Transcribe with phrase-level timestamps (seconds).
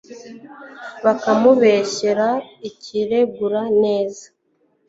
[1.05, 2.27] bakamubeshyera
[2.67, 4.25] akiregura neza